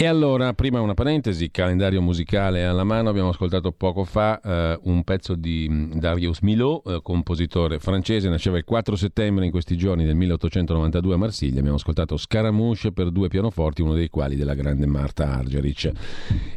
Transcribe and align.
E 0.00 0.06
allora, 0.06 0.54
prima 0.54 0.80
una 0.80 0.94
parentesi, 0.94 1.50
calendario 1.50 2.00
musicale 2.00 2.64
alla 2.64 2.84
mano, 2.84 3.08
abbiamo 3.08 3.30
ascoltato 3.30 3.72
poco 3.72 4.04
fa 4.04 4.40
eh, 4.40 4.78
un 4.84 5.02
pezzo 5.02 5.34
di 5.34 5.66
mm, 5.68 5.92
Darius 5.94 6.38
Milhaud, 6.38 6.82
eh, 6.86 7.00
compositore 7.02 7.80
francese, 7.80 8.28
nasceva 8.28 8.58
il 8.58 8.64
4 8.64 8.94
settembre 8.94 9.44
in 9.44 9.50
questi 9.50 9.76
giorni 9.76 10.04
del 10.04 10.14
1892 10.14 11.14
a 11.14 11.16
Marsiglia, 11.16 11.58
abbiamo 11.58 11.78
ascoltato 11.78 12.16
Scaramouche 12.16 12.92
per 12.92 13.10
due 13.10 13.26
pianoforti, 13.26 13.82
uno 13.82 13.94
dei 13.94 14.08
quali 14.08 14.36
della 14.36 14.54
grande 14.54 14.86
Marta 14.86 15.32
Argerich. 15.34 15.90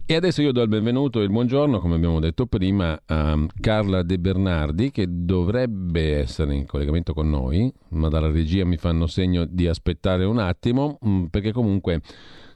E 0.06 0.16
adesso 0.16 0.44
io 0.44 0.52
do 0.52 0.62
il 0.62 0.70
benvenuto 0.70 1.20
e 1.20 1.24
il 1.24 1.32
buongiorno, 1.32 1.80
come 1.80 1.96
abbiamo 1.96 2.20
detto 2.20 2.46
prima, 2.46 3.02
a 3.08 3.44
Carla 3.60 4.04
De 4.04 4.20
Bernardi, 4.20 4.92
che 4.92 5.08
dovrebbe 5.10 6.20
essere 6.20 6.54
in 6.54 6.68
collegamento 6.68 7.16
con 7.16 7.28
noi, 7.28 7.74
ma 7.90 8.08
dalla 8.08 8.30
regia 8.30 8.66
mi 8.66 8.78
fanno 8.78 9.08
segno 9.08 9.46
di 9.46 9.68
aspettare 9.68 10.26
un 10.26 10.38
attimo, 10.38 11.00
mm, 11.04 11.24
perché 11.26 11.52
comunque... 11.52 12.02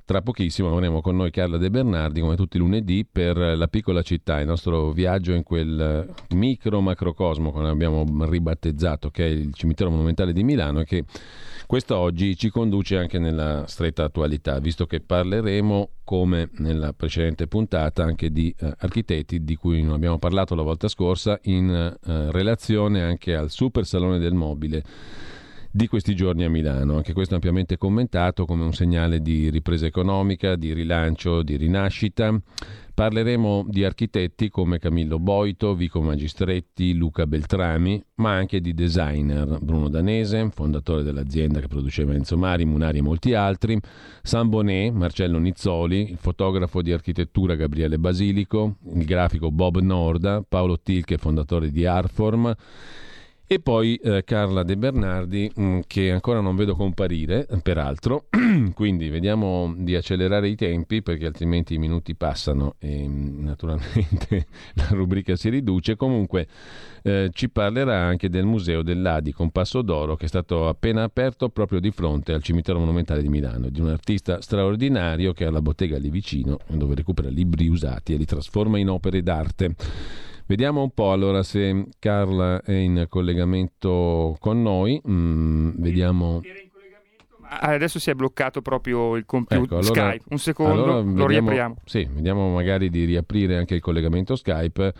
Tra 0.05 0.21
pochissimo 0.21 0.71
avremo 0.71 1.01
con 1.01 1.15
noi 1.15 1.31
Carla 1.31 1.57
De 1.57 1.71
Bernardi, 1.71 2.21
come 2.21 2.35
tutti 2.35 2.57
i 2.57 2.59
lunedì, 2.59 3.07
per 3.11 3.37
la 3.37 3.67
piccola 3.67 4.03
città, 4.03 4.39
il 4.39 4.45
nostro 4.45 4.91
viaggio 4.91 5.31
in 5.31 5.41
quel 5.41 6.13
micro 6.35 6.79
macrocosmo, 6.79 7.51
come 7.51 7.69
abbiamo 7.69 8.05
ribattezzato, 8.23 9.09
che 9.09 9.25
è 9.25 9.29
il 9.29 9.51
cimitero 9.55 9.89
monumentale 9.89 10.31
di 10.31 10.43
Milano 10.43 10.81
e 10.81 10.85
che 10.85 11.05
quest'oggi 11.65 12.37
ci 12.37 12.51
conduce 12.51 12.97
anche 12.97 13.17
nella 13.17 13.63
stretta 13.65 14.03
attualità, 14.03 14.59
visto 14.59 14.85
che 14.85 14.99
parleremo, 14.99 15.89
come 16.03 16.49
nella 16.57 16.93
precedente 16.93 17.47
puntata, 17.47 18.03
anche 18.03 18.31
di 18.31 18.53
eh, 18.59 18.75
architetti 18.77 19.43
di 19.43 19.55
cui 19.55 19.81
non 19.81 19.93
abbiamo 19.93 20.19
parlato 20.19 20.53
la 20.53 20.61
volta 20.61 20.87
scorsa, 20.87 21.39
in 21.45 21.67
eh, 21.71 22.31
relazione 22.31 23.01
anche 23.01 23.33
al 23.33 23.49
Super 23.49 23.87
Salone 23.87 24.19
del 24.19 24.35
Mobile 24.35 24.83
di 25.75 25.87
questi 25.87 26.15
giorni 26.15 26.45
a 26.45 26.49
Milano. 26.49 26.95
Anche 26.95 27.11
questo 27.11 27.33
ampiamente 27.33 27.77
commentato 27.77 28.45
come 28.45 28.63
un 28.63 28.71
segnale 28.71 29.19
di 29.19 29.49
ripresa 29.49 29.85
economica, 29.85 30.55
di 30.55 30.71
rilancio, 30.71 31.43
di 31.43 31.57
rinascita. 31.57 32.33
Parleremo 32.93 33.65
di 33.67 33.83
architetti 33.83 34.47
come 34.47 34.79
Camillo 34.79 35.19
Boito, 35.19 35.75
Vico 35.75 36.01
Magistretti, 36.01 36.93
Luca 36.93 37.27
Beltrami, 37.27 38.01
ma 38.15 38.31
anche 38.31 38.61
di 38.61 38.73
designer 38.73 39.59
Bruno 39.59 39.89
Danese, 39.89 40.49
fondatore 40.49 41.03
dell'azienda 41.03 41.59
che 41.59 41.67
produceva 41.67 42.13
Enzo 42.13 42.37
Mari, 42.37 42.63
Munari 42.63 42.99
e 42.99 43.01
molti 43.01 43.33
altri, 43.33 43.77
San 44.23 44.47
Bonet, 44.47 44.93
Marcello 44.93 45.39
Nizzoli, 45.39 46.11
il 46.11 46.17
fotografo 46.17 46.81
di 46.81 46.93
architettura 46.93 47.55
Gabriele 47.55 47.99
Basilico, 47.99 48.77
il 48.93 49.03
grafico 49.03 49.51
Bob 49.51 49.79
Norda, 49.79 50.41
Paolo 50.47 50.79
Tilke, 50.79 51.17
fondatore 51.17 51.71
di 51.71 51.85
Arform, 51.85 52.55
e 53.47 53.59
poi 53.59 53.95
eh, 53.97 54.23
Carla 54.23 54.63
De 54.63 54.75
Bernardi, 54.75 55.51
mh, 55.53 55.63
mm, 55.63 55.79
che 55.85 56.11
ancora 56.11 56.39
non 56.39 56.55
vedo 56.55 56.75
comparire, 56.75 57.47
peraltro, 57.61 58.25
quindi 58.73 59.09
vediamo 59.09 59.71
di 59.77 59.95
accelerare 59.95 60.47
i 60.47 60.55
tempi 60.55 61.03
perché 61.03 61.27
altrimenti 61.27 61.75
i 61.75 61.77
minuti 61.77 62.15
passano 62.15 62.75
e 62.79 63.07
mm, 63.07 63.43
naturalmente 63.43 64.47
la 64.73 64.87
rubrica 64.89 65.35
si 65.35 65.49
riduce. 65.49 65.95
Comunque 65.95 66.47
eh, 67.03 67.29
ci 67.31 67.49
parlerà 67.49 67.97
anche 67.97 68.29
del 68.29 68.45
Museo 68.45 68.81
dell'Adi 68.81 69.31
con 69.31 69.51
Passo 69.51 69.83
d'Oro 69.83 70.15
che 70.15 70.25
è 70.25 70.27
stato 70.27 70.67
appena 70.67 71.03
aperto 71.03 71.49
proprio 71.49 71.79
di 71.79 71.91
fronte 71.91 72.33
al 72.33 72.41
cimitero 72.41 72.79
monumentale 72.79 73.21
di 73.21 73.29
Milano, 73.29 73.69
di 73.69 73.79
un 73.79 73.89
artista 73.89 74.41
straordinario 74.41 75.33
che 75.33 75.45
ha 75.45 75.51
la 75.51 75.61
bottega 75.61 75.99
lì 75.99 76.09
vicino 76.09 76.57
dove 76.67 76.95
recupera 76.95 77.29
libri 77.29 77.67
usati 77.67 78.13
e 78.13 78.17
li 78.17 78.25
trasforma 78.25 78.79
in 78.79 78.89
opere 78.89 79.21
d'arte. 79.21 79.75
Vediamo 80.47 80.83
un 80.83 80.91
po' 80.91 81.11
allora 81.11 81.41
se 81.41 81.87
Carla 81.97 82.61
è 82.61 82.73
in 82.73 83.07
collegamento 83.09 84.37
con 84.39 84.61
noi. 84.61 85.01
Mm, 85.09 85.71
vediamo. 85.77 86.41
Adesso 87.47 87.99
si 87.99 88.09
è 88.11 88.13
bloccato 88.13 88.61
proprio 88.61 89.15
il 89.15 89.25
computer 89.25 89.63
ecco, 89.63 89.77
allora, 89.77 90.09
Skype. 90.09 90.23
Un 90.29 90.37
secondo, 90.37 90.73
allora 90.73 90.95
vediamo, 90.97 91.17
lo 91.17 91.27
riapriamo. 91.27 91.75
Sì, 91.85 92.07
vediamo 92.11 92.53
magari 92.53 92.89
di 92.89 93.05
riaprire 93.05 93.57
anche 93.57 93.75
il 93.75 93.81
collegamento 93.81 94.35
Skype. 94.35 94.93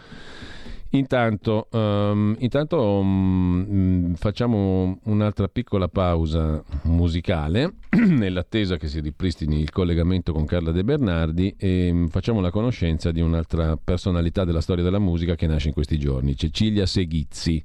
Intanto, 0.96 1.68
um, 1.72 2.36
intanto 2.40 2.82
um, 2.82 4.14
facciamo 4.16 4.98
un'altra 5.04 5.50
piccola 5.50 5.90
pausa 5.90 6.64
musicale 6.84 7.74
nell'attesa 8.08 8.78
che 8.78 8.88
si 8.88 9.02
ripristini 9.02 9.60
il 9.60 9.72
collegamento 9.72 10.32
con 10.32 10.46
Carla 10.46 10.72
De 10.72 10.86
Bernardi 10.86 11.54
e 11.58 11.90
um, 11.92 12.08
facciamo 12.08 12.40
la 12.40 12.50
conoscenza 12.50 13.12
di 13.12 13.20
un'altra 13.20 13.76
personalità 13.76 14.46
della 14.46 14.62
storia 14.62 14.86
della 14.86 15.00
musica 15.00 15.36
che 15.36 15.48
nasce 15.48 15.68
in 15.68 15.74
questi 15.74 16.00
giorni, 16.00 16.38
Cecilia 16.38 16.86
Seghizzi, 16.86 17.62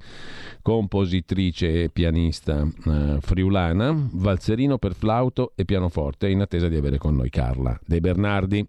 compositrice 0.61 1.83
e 1.83 1.89
pianista 1.89 2.61
uh, 2.63 3.17
friulana, 3.21 3.95
valzerino 4.11 4.77
per 4.77 4.93
flauto 4.93 5.53
e 5.55 5.63
pianoforte, 5.63 6.27
in 6.27 6.41
attesa 6.41 6.67
di 6.67 6.75
avere 6.75 6.97
con 6.97 7.15
noi 7.15 7.29
Carla 7.29 7.79
De 7.85 8.01
Bernardi. 8.01 8.67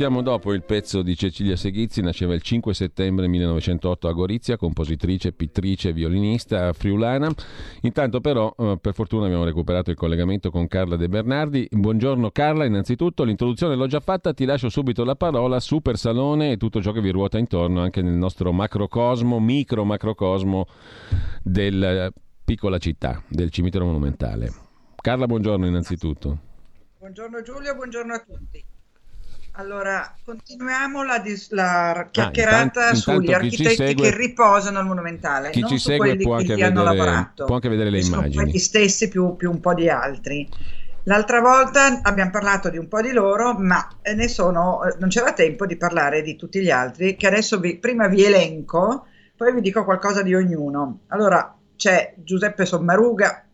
Riascoltiamo 0.00 0.22
dopo 0.22 0.54
il 0.54 0.62
pezzo 0.62 1.02
di 1.02 1.14
Cecilia 1.14 1.56
Seghizzi, 1.56 2.00
nasceva 2.00 2.32
il 2.32 2.40
5 2.40 2.72
settembre 2.72 3.28
1908 3.28 4.08
a 4.08 4.12
Gorizia, 4.12 4.56
compositrice, 4.56 5.32
pittrice, 5.32 5.92
violinista 5.92 6.72
friulana. 6.72 7.30
Intanto 7.82 8.20
però, 8.20 8.54
eh, 8.56 8.78
per 8.80 8.94
fortuna 8.94 9.26
abbiamo 9.26 9.44
recuperato 9.44 9.90
il 9.90 9.96
collegamento 9.96 10.50
con 10.50 10.66
Carla 10.68 10.96
De 10.96 11.06
Bernardi. 11.08 11.68
Buongiorno 11.70 12.30
Carla, 12.30 12.64
innanzitutto 12.64 13.24
l'introduzione 13.24 13.74
l'ho 13.74 13.86
già 13.86 14.00
fatta, 14.00 14.32
ti 14.32 14.46
lascio 14.46 14.70
subito 14.70 15.04
la 15.04 15.16
parola, 15.16 15.60
super 15.60 15.98
salone 15.98 16.52
e 16.52 16.56
tutto 16.56 16.80
ciò 16.80 16.92
che 16.92 17.02
vi 17.02 17.10
ruota 17.10 17.36
intorno 17.36 17.82
anche 17.82 18.00
nel 18.00 18.16
nostro 18.16 18.52
macrocosmo, 18.52 19.38
micro 19.38 19.84
macrocosmo 19.84 20.66
della 21.42 22.10
piccola 22.42 22.78
città, 22.78 23.22
del 23.28 23.50
cimitero 23.50 23.84
monumentale. 23.84 24.50
Carla, 24.96 25.26
buongiorno 25.26 25.66
innanzitutto. 25.66 26.38
Buongiorno 26.98 27.42
Giulio, 27.42 27.74
buongiorno 27.74 28.14
a 28.14 28.18
tutti. 28.18 28.64
Allora, 29.60 30.16
continuiamo 30.24 31.04
la, 31.04 31.18
dis- 31.18 31.50
la 31.50 31.90
ah, 31.90 32.08
chiacchierata 32.10 32.56
ah, 32.56 32.62
intanto, 32.62 32.96
sugli 32.96 33.30
architetti 33.30 33.74
segue, 33.74 34.10
che 34.10 34.16
riposano 34.16 34.78
al 34.78 34.86
Monumentale. 34.86 35.50
Chi 35.50 35.62
ci 35.66 35.78
segue 35.78 36.16
può 36.16 36.36
anche, 36.36 36.54
vedere, 36.54 36.72
può 37.34 37.54
anche, 37.54 37.68
vedere, 37.68 37.90
le 37.90 38.00
immagini. 38.00 38.52
Gli 38.52 38.58
stessi 38.58 39.08
più, 39.08 39.36
più, 39.36 39.50
un 39.50 39.60
po' 39.60 39.74
di 39.74 39.90
altri. 39.90 40.48
L'altra 41.02 41.42
volta 41.42 42.00
abbiamo 42.00 42.30
parlato 42.30 42.70
di 42.70 42.78
un 42.78 42.88
po' 42.88 43.02
di 43.02 43.12
loro, 43.12 43.52
ma 43.52 43.86
ne 44.14 44.28
sono, 44.28 44.80
non 44.98 45.10
c'era 45.10 45.34
tempo 45.34 45.66
di 45.66 45.76
parlare 45.76 46.22
di 46.22 46.36
tutti 46.36 46.62
gli 46.62 46.70
altri, 46.70 47.14
che 47.16 47.26
adesso 47.26 47.60
vi, 47.60 47.76
prima 47.76 48.08
vi 48.08 48.24
elenco, 48.24 49.08
poi 49.36 49.52
vi 49.52 49.60
dico 49.60 49.84
qualcosa 49.84 50.22
di 50.22 50.34
ognuno. 50.34 51.00
Allora, 51.08 51.54
c'è 51.76 52.14
Giuseppe 52.16 52.64
Sommaruga, 52.64 53.44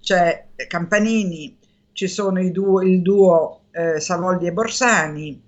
c'è 0.00 0.46
Campanini, 0.68 1.58
ci 1.92 2.06
sono 2.06 2.40
duo, 2.50 2.82
il 2.82 3.02
duo 3.02 3.62
eh, 3.72 3.98
Savoldi 3.98 4.46
e 4.46 4.52
Borsani, 4.52 5.42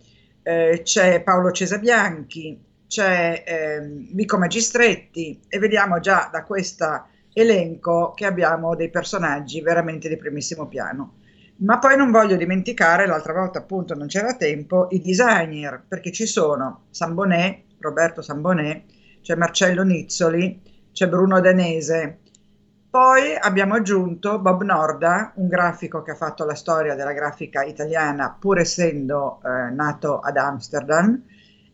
eh, 0.49 0.81
c'è 0.83 1.23
Paolo 1.23 1.51
Cesabianchi, 1.51 2.59
c'è 2.87 3.45
eh, 3.47 3.81
Vico 4.13 4.39
Magistretti 4.39 5.39
e 5.47 5.59
vediamo 5.59 6.01
già 6.01 6.31
da 6.33 6.43
questo 6.43 7.07
elenco 7.35 8.15
che 8.17 8.25
abbiamo 8.25 8.75
dei 8.75 8.89
personaggi 8.89 9.61
veramente 9.61 10.09
di 10.09 10.17
primissimo 10.17 10.67
piano. 10.67 11.17
Ma 11.57 11.79
poi 11.79 11.99
non 11.99 12.11
voglio 12.11 12.37
dimenticare, 12.37 13.07
l'altra 13.07 13.35
volta 13.35 13.59
appunto 13.59 13.95
non 13.95 14.07
c'era 14.07 14.37
tempo, 14.37 14.87
i 14.91 15.03
designer, 15.03 15.85
perché 15.87 16.11
ci 16.13 16.25
sono 16.25 16.85
Sambonet, 16.89 17.65
Roberto 17.81 18.23
Sambonet, 18.23 18.85
c'è 19.21 19.35
Marcello 19.35 19.83
Nizzoli, 19.83 20.63
c'è 20.93 21.09
Bruno 21.09 21.41
Danese, 21.41 22.21
Poi 22.91 23.37
abbiamo 23.39 23.75
aggiunto 23.75 24.39
Bob 24.39 24.63
Norda, 24.63 25.33
un 25.35 25.47
grafico 25.47 26.01
che 26.03 26.13
ha 26.13 26.15
fatto 26.17 26.47
la 26.47 26.55
storia 26.55 26.95
della 26.95 27.13
grafica 27.13 27.63
italiana, 27.63 28.35
pur 28.39 28.59
essendo 28.59 29.43
eh, 29.45 29.71
nato 29.71 30.21
ad 30.21 30.39
Amsterdam, 30.39 31.23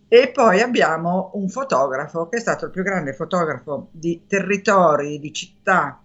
e 0.08 0.31
poi 0.34 0.61
abbiamo 0.61 1.31
un 1.34 1.49
fotografo 1.49 2.28
che 2.28 2.38
è 2.38 2.40
stato 2.40 2.64
il 2.64 2.72
più 2.72 2.82
grande 2.82 3.12
fotografo 3.12 3.90
di 3.93 4.25
territori, 4.26 5.20
di 5.20 5.32
città, 5.32 6.00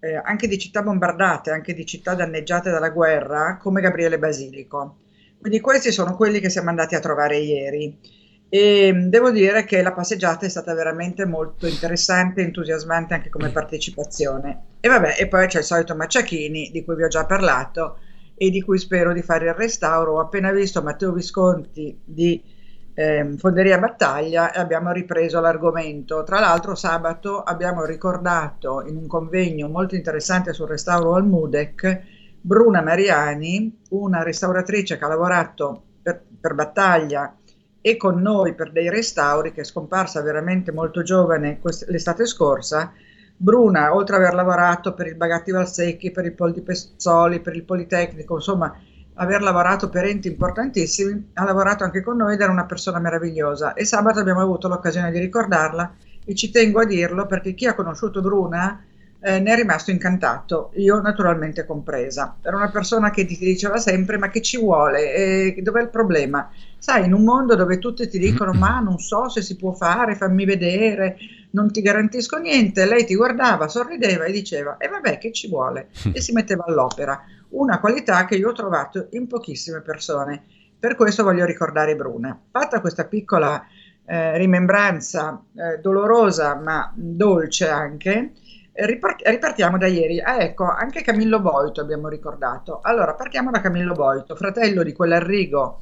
eh, 0.00 0.14
anche 0.16 0.48
di 0.48 0.58
città 0.58 0.80
bombardate, 0.82 1.50
anche 1.50 1.74
di 1.74 1.84
città 1.84 2.14
danneggiate 2.14 2.70
dalla 2.70 2.88
guerra, 2.88 3.58
come 3.60 3.82
Gabriele 3.82 4.18
Basilico. 4.18 4.96
Quindi 5.38 5.60
questi 5.60 5.92
sono 5.92 6.16
quelli 6.16 6.40
che 6.40 6.48
siamo 6.48 6.70
andati 6.70 6.94
a 6.94 7.00
trovare 7.00 7.36
ieri 7.36 7.98
e 8.48 8.92
devo 9.08 9.30
dire 9.30 9.64
che 9.64 9.82
la 9.82 9.92
passeggiata 9.92 10.46
è 10.46 10.48
stata 10.48 10.72
veramente 10.72 11.24
molto 11.26 11.66
interessante, 11.66 12.42
entusiasmante 12.42 13.14
anche 13.14 13.28
come 13.28 13.50
partecipazione. 13.50 14.62
E 14.80 14.88
vabbè, 14.88 15.16
e 15.18 15.26
poi 15.26 15.46
c'è 15.48 15.58
il 15.58 15.64
solito 15.64 15.96
Macciachini 15.96 16.70
di 16.72 16.84
cui 16.84 16.94
vi 16.94 17.02
ho 17.02 17.08
già 17.08 17.26
parlato 17.26 17.98
e 18.36 18.50
di 18.50 18.62
cui 18.62 18.78
spero 18.78 19.12
di 19.12 19.22
fare 19.22 19.46
il 19.46 19.54
restauro. 19.54 20.14
Ho 20.14 20.20
appena 20.20 20.52
visto 20.52 20.82
Matteo 20.82 21.12
Visconti 21.12 21.98
di 22.04 22.40
eh, 22.94 23.34
Fonderia 23.36 23.78
Battaglia 23.78 24.52
e 24.52 24.60
abbiamo 24.60 24.92
ripreso 24.92 25.40
l'argomento. 25.40 26.22
Tra 26.22 26.38
l'altro 26.38 26.76
sabato 26.76 27.42
abbiamo 27.42 27.84
ricordato 27.84 28.84
in 28.86 28.96
un 28.96 29.08
convegno 29.08 29.68
molto 29.68 29.96
interessante 29.96 30.52
sul 30.52 30.68
restauro 30.68 31.14
al 31.14 31.26
Mudec 31.26 32.02
Bruna 32.40 32.80
Mariani, 32.80 33.80
una 33.90 34.22
restauratrice 34.22 34.96
che 34.96 35.04
ha 35.04 35.08
lavorato 35.08 35.82
per, 36.00 36.22
per 36.40 36.54
Battaglia 36.54 37.36
e 37.86 37.96
con 37.96 38.20
noi 38.20 38.52
per 38.52 38.72
dei 38.72 38.90
restauri, 38.90 39.52
che 39.52 39.60
è 39.60 39.64
scomparsa 39.64 40.20
veramente 40.20 40.72
molto 40.72 41.04
giovane 41.04 41.60
l'estate 41.86 42.26
scorsa. 42.26 42.92
Bruna, 43.36 43.94
oltre 43.94 44.16
ad 44.16 44.22
aver 44.22 44.34
lavorato 44.34 44.92
per 44.92 45.06
il 45.06 45.14
Bagatti 45.14 45.52
Valsecchi, 45.52 46.10
per 46.10 46.24
il 46.24 46.32
Pol 46.32 46.52
di 46.52 46.62
Pezzoli, 46.62 47.38
per 47.38 47.54
il 47.54 47.62
Politecnico, 47.62 48.34
insomma, 48.34 48.76
aver 49.14 49.40
lavorato 49.40 49.88
per 49.88 50.04
enti 50.04 50.26
importantissimi, 50.26 51.30
ha 51.34 51.44
lavorato 51.44 51.84
anche 51.84 52.02
con 52.02 52.16
noi 52.16 52.34
ed 52.34 52.40
era 52.40 52.50
una 52.50 52.64
persona 52.64 52.98
meravigliosa. 52.98 53.74
E 53.74 53.84
sabato 53.84 54.18
abbiamo 54.18 54.40
avuto 54.40 54.66
l'occasione 54.66 55.12
di 55.12 55.20
ricordarla 55.20 55.94
e 56.24 56.34
ci 56.34 56.50
tengo 56.50 56.80
a 56.80 56.86
dirlo 56.86 57.26
perché 57.26 57.54
chi 57.54 57.66
ha 57.66 57.76
conosciuto 57.76 58.20
Bruna 58.20 58.82
eh, 59.26 59.40
ne 59.40 59.54
è 59.54 59.56
rimasto 59.56 59.90
incantato, 59.90 60.70
io 60.76 61.00
naturalmente 61.00 61.66
compresa. 61.66 62.36
Era 62.42 62.54
una 62.54 62.70
persona 62.70 63.10
che 63.10 63.24
ti 63.24 63.36
diceva 63.36 63.76
sempre 63.76 64.18
ma 64.18 64.28
che 64.28 64.40
ci 64.40 64.56
vuole, 64.56 65.14
eh, 65.14 65.62
dov'è 65.62 65.82
il 65.82 65.88
problema? 65.88 66.48
Sai, 66.78 67.06
in 67.06 67.12
un 67.12 67.24
mondo 67.24 67.56
dove 67.56 67.80
tutti 67.80 68.08
ti 68.08 68.20
dicono 68.20 68.52
ma 68.52 68.78
non 68.78 69.00
so 69.00 69.28
se 69.28 69.42
si 69.42 69.56
può 69.56 69.72
fare, 69.72 70.14
fammi 70.14 70.44
vedere, 70.44 71.16
non 71.50 71.72
ti 71.72 71.82
garantisco 71.82 72.36
niente, 72.36 72.86
lei 72.86 73.04
ti 73.04 73.16
guardava, 73.16 73.66
sorrideva 73.66 74.26
e 74.26 74.30
diceva 74.30 74.76
e 74.76 74.86
vabbè 74.86 75.18
che 75.18 75.32
ci 75.32 75.48
vuole 75.48 75.88
e 76.14 76.20
si 76.20 76.30
metteva 76.30 76.64
all'opera, 76.64 77.20
una 77.48 77.80
qualità 77.80 78.26
che 78.26 78.36
io 78.36 78.50
ho 78.50 78.52
trovato 78.52 79.08
in 79.10 79.26
pochissime 79.26 79.80
persone. 79.80 80.40
Per 80.78 80.94
questo 80.94 81.24
voglio 81.24 81.44
ricordare 81.44 81.96
Bruna. 81.96 82.38
Fatta 82.52 82.80
questa 82.80 83.06
piccola 83.06 83.66
eh, 84.04 84.38
rimembranza 84.38 85.42
eh, 85.52 85.80
dolorosa 85.80 86.54
ma 86.54 86.92
dolce 86.94 87.68
anche, 87.68 88.30
ripartiamo 88.76 89.78
da 89.78 89.86
ieri. 89.86 90.20
Ah, 90.20 90.42
ecco, 90.42 90.64
anche 90.64 91.02
Camillo 91.02 91.40
Boito 91.40 91.80
abbiamo 91.80 92.08
ricordato. 92.08 92.80
Allora, 92.82 93.14
partiamo 93.14 93.50
da 93.50 93.60
Camillo 93.60 93.94
Boito, 93.94 94.36
fratello 94.36 94.82
di 94.82 94.92
quell'Arrigo 94.92 95.80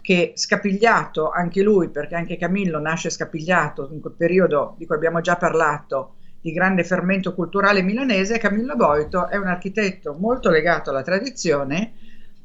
che 0.00 0.32
scapigliato 0.36 1.30
anche 1.30 1.62
lui, 1.62 1.88
perché 1.88 2.14
anche 2.14 2.36
Camillo 2.36 2.78
nasce 2.78 3.10
scapigliato 3.10 3.88
in 3.92 4.00
quel 4.00 4.14
periodo 4.14 4.74
di 4.78 4.86
cui 4.86 4.94
abbiamo 4.94 5.20
già 5.20 5.36
parlato, 5.36 6.14
di 6.40 6.52
grande 6.52 6.84
fermento 6.84 7.34
culturale 7.34 7.82
milanese, 7.82 8.38
Camillo 8.38 8.76
Boito 8.76 9.28
è 9.28 9.36
un 9.36 9.48
architetto 9.48 10.14
molto 10.16 10.48
legato 10.48 10.90
alla 10.90 11.02
tradizione, 11.02 11.92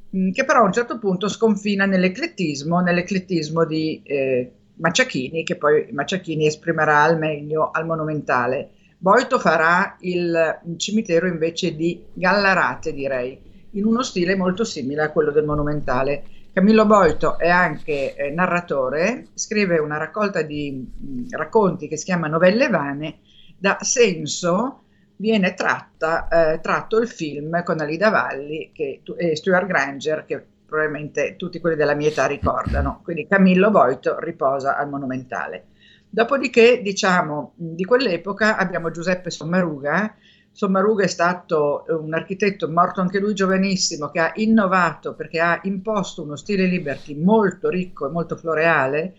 mh, 0.10 0.32
che 0.32 0.44
però 0.44 0.62
a 0.62 0.66
un 0.66 0.72
certo 0.72 0.98
punto 0.98 1.28
sconfina 1.28 1.86
nell'eclettismo, 1.86 2.80
nell'eclettismo 2.80 3.64
di 3.66 4.02
eh, 4.04 4.52
Macciachini, 4.76 5.44
che 5.44 5.56
poi 5.56 5.92
Macciachini 5.92 6.48
esprimerà 6.48 7.04
al 7.04 7.20
meglio 7.20 7.70
al 7.72 7.86
monumentale. 7.86 8.72
Boito 9.02 9.40
farà 9.40 9.96
il 10.02 10.60
cimitero 10.78 11.26
invece 11.26 11.76
di 11.76 12.06
Gallarate, 12.14 12.94
direi, 12.94 13.68
in 13.72 13.84
uno 13.84 14.04
stile 14.04 14.36
molto 14.36 14.64
simile 14.64 15.02
a 15.02 15.10
quello 15.10 15.32
del 15.32 15.44
monumentale. 15.44 16.24
Camillo 16.54 16.86
Boito 16.86 17.40
è 17.40 17.50
anche 17.50 18.14
eh, 18.14 18.30
narratore, 18.30 19.30
scrive 19.34 19.80
una 19.80 19.98
raccolta 19.98 20.44
di 20.44 20.72
mh, 20.72 21.36
racconti 21.36 21.88
che 21.88 21.98
si 21.98 22.06
chiama 22.06 22.28
Novelle 22.28 22.70
Vane, 22.70 23.22
da 23.58 23.80
senso 23.82 24.84
viene 25.16 25.56
tratta, 25.56 26.28
eh, 26.28 26.60
tratto 26.60 27.00
il 27.00 27.08
film 27.08 27.64
con 27.64 27.80
Alida 27.80 28.12
Valli 28.12 28.70
che, 28.72 29.02
e 29.18 29.36
Stuart 29.36 29.66
Granger, 29.66 30.26
che 30.26 30.46
probabilmente 30.64 31.38
tutti 31.38 31.60
quelli 31.60 31.76
della 31.76 31.96
mia 31.96 32.10
età 32.10 32.28
ricordano. 32.28 33.02
Quindi 33.04 33.26
Camillo 33.26 33.72
Boito 33.72 34.20
riposa 34.20 34.78
al 34.78 34.90
Monumentale. 34.90 35.66
Dopodiché, 36.14 36.82
diciamo, 36.82 37.54
di 37.56 37.86
quell'epoca 37.86 38.58
abbiamo 38.58 38.92
Giuseppe 38.92 39.30
Sommaruga. 39.30 40.14
Sommaruga 40.52 41.06
è 41.06 41.08
stato 41.08 41.86
un 41.88 42.14
architetto 42.14 42.70
morto 42.70 43.00
anche 43.00 43.18
lui 43.18 43.34
giovanissimo 43.34 44.10
che 44.10 44.20
ha 44.20 44.34
innovato 44.36 45.16
perché 45.16 45.40
ha 45.40 45.62
imposto 45.64 46.22
uno 46.22 46.36
stile 46.36 46.66
liberty 46.66 47.16
molto 47.16 47.70
ricco 47.70 48.08
e 48.08 48.12
molto 48.12 48.36
floreale, 48.36 49.14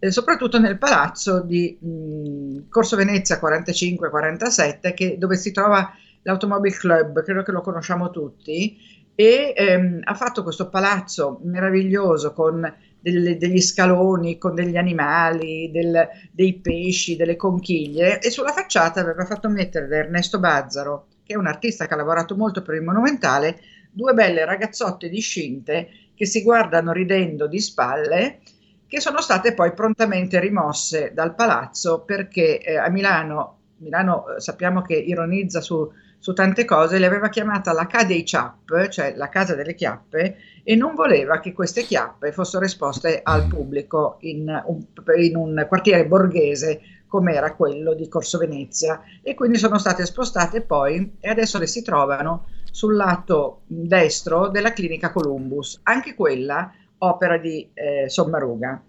eh, 0.00 0.10
soprattutto 0.10 0.58
nel 0.58 0.76
palazzo 0.76 1.40
di 1.40 1.78
mh, 1.80 2.68
Corso 2.68 2.96
Venezia 2.96 3.38
45-47, 3.40 5.14
dove 5.14 5.36
si 5.36 5.52
trova 5.52 5.88
l'Automobile 6.22 6.74
Club, 6.74 7.22
credo 7.22 7.44
che 7.44 7.52
lo 7.52 7.60
conosciamo 7.60 8.10
tutti, 8.10 8.76
e 9.14 9.54
ehm, 9.56 10.00
ha 10.02 10.14
fatto 10.14 10.42
questo 10.42 10.68
palazzo 10.68 11.38
meraviglioso 11.44 12.32
con 12.32 12.60
delle, 13.04 13.36
degli 13.36 13.60
scaloni 13.60 14.38
con 14.38 14.54
degli 14.54 14.78
animali, 14.78 15.70
del, 15.70 16.08
dei 16.32 16.54
pesci, 16.54 17.16
delle 17.16 17.36
conchiglie 17.36 18.18
e 18.18 18.30
sulla 18.30 18.52
facciata 18.52 19.00
aveva 19.00 19.26
fatto 19.26 19.50
mettere 19.50 19.86
da 19.86 19.96
Ernesto 19.96 20.40
Bazzaro, 20.40 21.08
che 21.22 21.34
è 21.34 21.36
un 21.36 21.46
artista 21.46 21.86
che 21.86 21.92
ha 21.92 21.98
lavorato 21.98 22.34
molto 22.34 22.62
per 22.62 22.76
il 22.76 22.82
monumentale, 22.82 23.60
due 23.90 24.14
belle 24.14 24.46
ragazzotte 24.46 25.10
discinte 25.10 25.88
che 26.14 26.24
si 26.24 26.42
guardano 26.42 26.92
ridendo 26.92 27.46
di 27.46 27.60
spalle, 27.60 28.40
che 28.86 29.00
sono 29.00 29.20
state 29.20 29.52
poi 29.52 29.74
prontamente 29.74 30.40
rimosse 30.40 31.12
dal 31.12 31.34
palazzo 31.34 32.04
perché 32.04 32.58
eh, 32.58 32.76
a 32.76 32.88
Milano, 32.88 33.58
Milano 33.78 34.28
eh, 34.28 34.40
sappiamo 34.40 34.80
che 34.80 34.94
ironizza 34.94 35.60
su, 35.60 35.90
su 36.24 36.32
tante 36.32 36.64
cose, 36.64 36.96
le 36.96 37.04
aveva 37.04 37.28
chiamata 37.28 37.74
la 37.74 37.86
Ca 37.86 38.02
dei 38.02 38.24
Ciap, 38.24 38.88
cioè 38.88 39.12
la 39.14 39.28
casa 39.28 39.54
delle 39.54 39.74
chiappe, 39.74 40.36
e 40.62 40.74
non 40.74 40.94
voleva 40.94 41.38
che 41.38 41.52
queste 41.52 41.82
chiappe 41.82 42.32
fossero 42.32 42.64
esposte 42.64 43.20
al 43.22 43.46
pubblico 43.46 44.16
in 44.20 44.48
un, 44.64 44.86
in 45.18 45.36
un 45.36 45.66
quartiere 45.68 46.06
borghese 46.06 46.80
come 47.06 47.34
era 47.34 47.52
quello 47.54 47.92
di 47.92 48.08
Corso 48.08 48.38
Venezia 48.38 49.02
e 49.20 49.34
quindi 49.34 49.58
sono 49.58 49.76
state 49.76 50.06
spostate 50.06 50.62
poi 50.62 51.16
e 51.20 51.28
adesso 51.28 51.58
le 51.58 51.66
si 51.66 51.82
trovano 51.82 52.46
sul 52.70 52.96
lato 52.96 53.60
destro 53.66 54.48
della 54.48 54.72
clinica 54.72 55.12
Columbus, 55.12 55.80
anche 55.82 56.14
quella 56.14 56.72
opera 57.00 57.36
di 57.36 57.68
eh, 57.74 58.08
Sommaruga. 58.08 58.82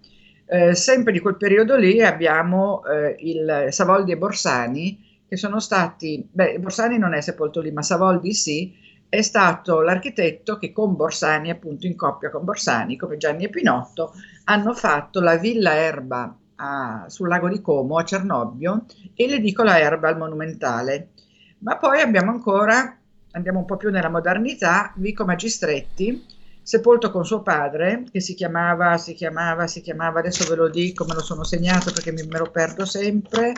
Eh, 0.46 0.74
sempre 0.74 1.12
di 1.12 1.20
quel 1.20 1.36
periodo 1.36 1.76
lì 1.76 2.02
abbiamo 2.02 2.82
eh, 2.86 3.14
il 3.18 3.66
Savoldi 3.68 4.12
e 4.12 4.16
Borsani 4.16 5.04
che 5.28 5.36
sono 5.36 5.60
stati, 5.60 6.26
beh 6.30 6.58
Borsani 6.58 6.98
non 6.98 7.14
è 7.14 7.20
sepolto 7.20 7.60
lì 7.60 7.70
ma 7.72 7.82
Savoldi 7.82 8.32
sì, 8.32 8.74
è 9.08 9.22
stato 9.22 9.80
l'architetto 9.80 10.58
che 10.58 10.72
con 10.72 10.96
Borsani, 10.96 11.50
appunto 11.50 11.86
in 11.86 11.96
coppia 11.96 12.30
con 12.30 12.44
Borsani, 12.44 12.96
come 12.96 13.16
Gianni 13.16 13.44
e 13.44 13.50
Pinotto, 13.50 14.14
hanno 14.44 14.74
fatto 14.74 15.20
la 15.20 15.36
Villa 15.36 15.74
Erba 15.74 16.36
a, 16.56 17.04
sul 17.08 17.28
lago 17.28 17.48
di 17.48 17.60
Como 17.60 17.98
a 17.98 18.04
Cernobbio 18.04 18.84
e 19.14 19.28
l'edicola 19.28 19.78
Erba 19.78 20.08
al 20.08 20.18
Monumentale. 20.18 21.10
Ma 21.58 21.76
poi 21.76 22.00
abbiamo 22.00 22.30
ancora, 22.30 22.98
andiamo 23.32 23.60
un 23.60 23.64
po' 23.64 23.76
più 23.76 23.90
nella 23.90 24.10
modernità, 24.10 24.92
Vico 24.96 25.24
Magistretti, 25.24 26.24
sepolto 26.62 27.10
con 27.10 27.24
suo 27.24 27.42
padre, 27.42 28.04
che 28.10 28.20
si 28.20 28.34
chiamava, 28.34 28.98
si 28.98 29.14
chiamava, 29.14 29.66
si 29.66 29.80
chiamava, 29.80 30.18
adesso 30.18 30.48
ve 30.48 30.56
lo 30.56 30.68
dico, 30.68 31.04
me 31.04 31.14
lo 31.14 31.22
sono 31.22 31.44
segnato 31.44 31.92
perché 31.92 32.12
me 32.12 32.38
lo 32.38 32.50
perdo 32.50 32.84
sempre, 32.84 33.54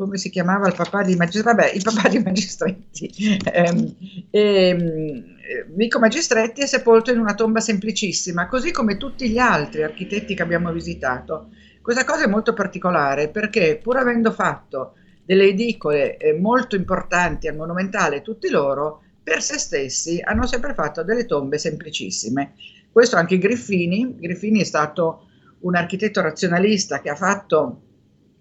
come 0.00 0.16
si 0.16 0.30
chiamava 0.30 0.66
il 0.66 0.74
papà 0.74 1.02
di 1.02 1.14
Magistretti, 1.14 1.56
vabbè, 1.56 1.72
il 1.74 1.82
papà 1.82 2.08
di 2.08 2.18
Magistretti. 2.20 3.38
Eh, 3.52 3.94
eh, 4.30 5.26
Vico 5.74 5.98
Magistretti 5.98 6.62
è 6.62 6.66
sepolto 6.66 7.12
in 7.12 7.18
una 7.18 7.34
tomba 7.34 7.60
semplicissima, 7.60 8.46
così 8.46 8.70
come 8.70 8.96
tutti 8.96 9.28
gli 9.28 9.36
altri 9.36 9.82
architetti 9.82 10.34
che 10.34 10.40
abbiamo 10.40 10.72
visitato. 10.72 11.50
Questa 11.82 12.06
cosa 12.06 12.24
è 12.24 12.28
molto 12.28 12.54
particolare 12.54 13.28
perché 13.28 13.78
pur 13.82 13.98
avendo 13.98 14.32
fatto 14.32 14.94
delle 15.22 15.48
edicole 15.48 16.16
eh, 16.16 16.32
molto 16.32 16.76
importanti 16.76 17.46
al 17.46 17.56
monumentale, 17.56 18.22
tutti 18.22 18.48
loro, 18.48 19.02
per 19.22 19.42
se 19.42 19.58
stessi, 19.58 20.18
hanno 20.24 20.46
sempre 20.46 20.72
fatto 20.72 21.02
delle 21.02 21.26
tombe 21.26 21.58
semplicissime. 21.58 22.54
Questo 22.90 23.16
anche 23.16 23.36
Griffini. 23.36 24.16
Griffini 24.18 24.62
è 24.62 24.64
stato 24.64 25.26
un 25.60 25.76
architetto 25.76 26.22
razionalista 26.22 27.02
che 27.02 27.10
ha 27.10 27.16
fatto 27.16 27.82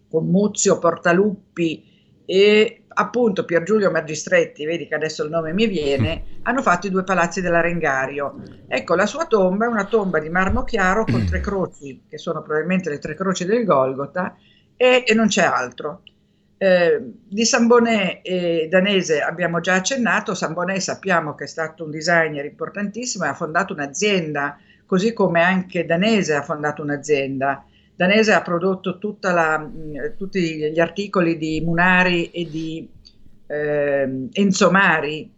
con 0.09 0.27
Muzio 0.27 0.79
Portaluppi 0.79 2.23
e 2.25 2.83
appunto 2.87 3.45
Pier 3.45 3.63
Giulio 3.63 3.91
Magistretti, 3.91 4.65
vedi 4.65 4.87
che 4.87 4.95
adesso 4.95 5.23
il 5.23 5.29
nome 5.29 5.53
mi 5.53 5.67
viene, 5.67 6.23
hanno 6.43 6.61
fatto 6.61 6.87
i 6.87 6.89
due 6.89 7.03
palazzi 7.03 7.41
dell'Arengario. 7.41 8.41
Ecco, 8.67 8.95
la 8.95 9.05
sua 9.05 9.25
tomba 9.25 9.65
è 9.65 9.69
una 9.69 9.85
tomba 9.85 10.19
di 10.19 10.29
marmo 10.29 10.63
chiaro 10.63 11.05
con 11.05 11.25
tre 11.25 11.39
croci, 11.39 12.03
che 12.09 12.17
sono 12.17 12.41
probabilmente 12.41 12.89
le 12.89 12.99
tre 12.99 13.15
croci 13.15 13.45
del 13.45 13.65
Golgota, 13.65 14.35
e, 14.75 15.03
e 15.07 15.13
non 15.13 15.27
c'è 15.27 15.43
altro. 15.43 16.03
Eh, 16.61 17.01
di 17.25 17.45
Sambonè 17.45 18.19
e 18.21 18.67
Danese 18.69 19.21
abbiamo 19.21 19.61
già 19.61 19.75
accennato, 19.75 20.33
Sambonè 20.33 20.77
sappiamo 20.79 21.33
che 21.33 21.45
è 21.45 21.47
stato 21.47 21.85
un 21.85 21.91
designer 21.91 22.43
importantissimo 22.43 23.23
e 23.23 23.29
ha 23.29 23.33
fondato 23.33 23.73
un'azienda, 23.73 24.59
così 24.85 25.13
come 25.13 25.41
anche 25.41 25.85
Danese 25.85 26.35
ha 26.35 26.41
fondato 26.41 26.81
un'azienda. 26.81 27.63
Danese 27.99 28.31
ha 28.31 28.41
prodotto 28.41 28.97
la, 29.23 29.69
tutti 30.15 30.71
gli 30.71 30.79
articoli 30.79 31.37
di 31.37 31.59
Munari 31.59 32.31
e 32.31 32.49
di 32.49 32.89
eh, 33.45 34.29
Enzo 34.31 34.71
Mari. 34.71 35.29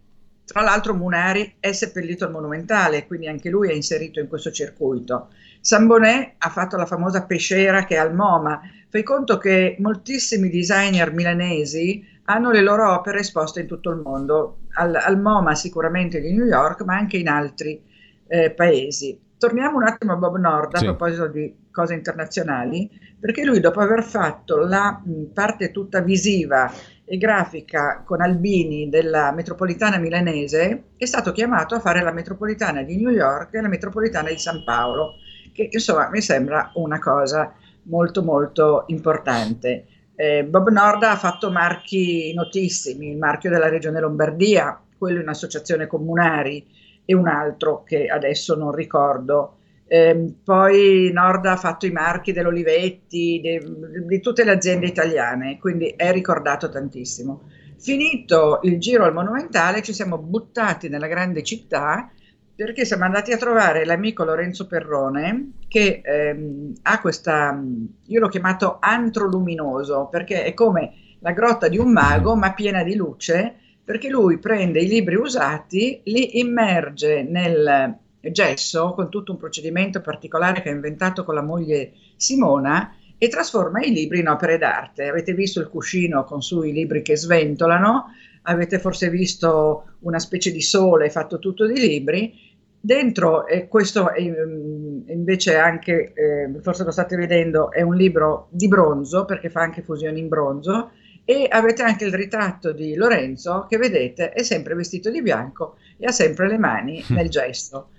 Tra 0.44 0.62
l'altro 0.62 0.94
Munari 0.94 1.56
è 1.58 1.72
seppellito 1.72 2.24
al 2.24 2.30
Monumentale, 2.30 3.08
quindi 3.08 3.26
anche 3.26 3.50
lui 3.50 3.70
è 3.70 3.72
inserito 3.72 4.20
in 4.20 4.28
questo 4.28 4.52
circuito. 4.52 5.30
Sambonè 5.60 6.34
ha 6.38 6.48
fatto 6.50 6.76
la 6.76 6.86
famosa 6.86 7.24
pesciera 7.24 7.84
che 7.84 7.96
è 7.96 7.98
al 7.98 8.14
MoMA. 8.14 8.60
Fai 8.88 9.02
conto 9.02 9.38
che 9.38 9.74
moltissimi 9.80 10.48
designer 10.48 11.12
milanesi 11.12 12.06
hanno 12.26 12.52
le 12.52 12.60
loro 12.60 12.92
opere 12.94 13.18
esposte 13.18 13.62
in 13.62 13.66
tutto 13.66 13.90
il 13.90 13.98
mondo, 13.98 14.58
al, 14.74 14.94
al 14.94 15.20
MoMA 15.20 15.56
sicuramente 15.56 16.20
di 16.20 16.32
New 16.32 16.46
York, 16.46 16.82
ma 16.82 16.94
anche 16.94 17.16
in 17.16 17.26
altri 17.26 17.82
eh, 18.28 18.52
paesi. 18.52 19.18
Torniamo 19.36 19.78
un 19.78 19.82
attimo 19.82 20.12
a 20.12 20.16
Bob 20.16 20.38
Nord 20.38 20.76
sì. 20.76 20.84
a 20.84 20.94
proposito 20.94 21.26
di 21.26 21.61
cose 21.72 21.94
internazionali, 21.94 22.88
perché 23.18 23.44
lui 23.44 23.58
dopo 23.58 23.80
aver 23.80 24.04
fatto 24.04 24.58
la 24.58 25.02
parte 25.32 25.72
tutta 25.72 26.00
visiva 26.00 26.72
e 27.04 27.16
grafica 27.18 28.02
con 28.04 28.20
Albini 28.20 28.88
della 28.88 29.32
metropolitana 29.32 29.98
milanese, 29.98 30.84
è 30.96 31.04
stato 31.04 31.32
chiamato 31.32 31.74
a 31.74 31.80
fare 31.80 32.02
la 32.02 32.12
metropolitana 32.12 32.82
di 32.82 32.96
New 32.96 33.10
York 33.10 33.54
e 33.54 33.60
la 33.60 33.68
metropolitana 33.68 34.28
di 34.28 34.38
San 34.38 34.62
Paolo, 34.64 35.14
che 35.52 35.68
insomma 35.70 36.08
mi 36.10 36.20
sembra 36.20 36.70
una 36.74 36.98
cosa 36.98 37.52
molto 37.84 38.22
molto 38.22 38.84
importante. 38.88 39.86
Eh, 40.14 40.44
Bob 40.44 40.68
Nord 40.68 41.02
ha 41.02 41.16
fatto 41.16 41.50
marchi 41.50 42.32
notissimi, 42.34 43.10
il 43.10 43.18
marchio 43.18 43.50
della 43.50 43.68
regione 43.68 44.00
Lombardia, 44.00 44.80
quello 44.96 45.20
in 45.20 45.28
associazione 45.28 45.86
comunari 45.86 46.64
e 47.04 47.14
un 47.14 47.26
altro 47.26 47.82
che 47.82 48.06
adesso 48.06 48.54
non 48.54 48.72
ricordo. 48.72 49.56
Eh, 49.92 50.36
poi 50.42 51.10
Nord 51.12 51.44
ha 51.44 51.56
fatto 51.56 51.84
i 51.84 51.90
marchi 51.90 52.32
dell'Olivetti, 52.32 53.42
de, 53.42 53.62
di 54.06 54.20
tutte 54.20 54.42
le 54.42 54.52
aziende 54.52 54.86
italiane, 54.86 55.58
quindi 55.58 55.88
è 55.94 56.10
ricordato 56.12 56.70
tantissimo. 56.70 57.42
Finito 57.76 58.60
il 58.62 58.80
giro 58.80 59.04
al 59.04 59.12
Monumentale 59.12 59.82
ci 59.82 59.92
siamo 59.92 60.16
buttati 60.16 60.88
nella 60.88 61.08
grande 61.08 61.42
città 61.42 62.10
perché 62.54 62.86
siamo 62.86 63.04
andati 63.04 63.32
a 63.32 63.36
trovare 63.36 63.84
l'amico 63.84 64.24
Lorenzo 64.24 64.66
Perrone 64.66 65.58
che 65.68 66.00
ehm, 66.02 66.72
ha 66.84 66.98
questa, 67.02 67.62
io 68.06 68.20
l'ho 68.20 68.28
chiamato 68.28 68.78
antro 68.80 69.26
luminoso 69.28 70.08
perché 70.10 70.44
è 70.44 70.54
come 70.54 70.92
la 71.18 71.32
grotta 71.32 71.68
di 71.68 71.76
un 71.76 71.92
mago 71.92 72.34
ma 72.34 72.54
piena 72.54 72.82
di 72.82 72.94
luce 72.94 73.56
perché 73.84 74.08
lui 74.08 74.38
prende 74.38 74.80
i 74.80 74.88
libri 74.88 75.16
usati, 75.16 76.00
li 76.04 76.38
immerge 76.38 77.24
nel 77.24 77.98
gesso 78.30 78.92
con 78.94 79.10
tutto 79.10 79.32
un 79.32 79.38
procedimento 79.38 80.00
particolare 80.00 80.62
che 80.62 80.68
ha 80.68 80.72
inventato 80.72 81.24
con 81.24 81.34
la 81.34 81.42
moglie 81.42 81.92
Simona 82.16 82.94
e 83.18 83.28
trasforma 83.28 83.80
i 83.80 83.92
libri 83.92 84.20
in 84.20 84.28
opere 84.28 84.58
d'arte. 84.58 85.08
Avete 85.08 85.32
visto 85.32 85.60
il 85.60 85.68
cuscino 85.68 86.24
con 86.24 86.42
su 86.42 86.62
i 86.62 86.72
libri 86.72 87.02
che 87.02 87.16
sventolano, 87.16 88.06
avete 88.42 88.78
forse 88.78 89.10
visto 89.10 89.96
una 90.00 90.18
specie 90.18 90.50
di 90.50 90.60
sole 90.60 91.10
fatto 91.10 91.38
tutto 91.38 91.66
di 91.66 91.78
libri. 91.78 92.50
Dentro, 92.80 93.46
e 93.46 93.68
questo 93.68 94.10
è, 94.12 94.20
mm, 94.20 95.08
invece 95.10 95.56
anche, 95.56 96.12
eh, 96.12 96.50
forse 96.62 96.82
lo 96.82 96.90
state 96.90 97.14
vedendo, 97.14 97.70
è 97.70 97.82
un 97.82 97.94
libro 97.94 98.48
di 98.50 98.66
bronzo 98.66 99.24
perché 99.24 99.50
fa 99.50 99.60
anche 99.60 99.82
fusioni 99.82 100.18
in 100.18 100.26
bronzo 100.26 100.90
e 101.24 101.46
avete 101.48 101.82
anche 101.82 102.04
il 102.04 102.12
ritratto 102.12 102.72
di 102.72 102.94
Lorenzo 102.96 103.66
che 103.68 103.76
vedete 103.76 104.30
è 104.30 104.42
sempre 104.42 104.74
vestito 104.74 105.10
di 105.10 105.22
bianco 105.22 105.76
e 105.96 106.06
ha 106.06 106.10
sempre 106.10 106.48
le 106.48 106.58
mani 106.58 107.04
nel 107.10 107.28
gesto. 107.28 107.90